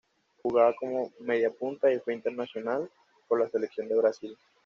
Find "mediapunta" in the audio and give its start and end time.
1.19-1.93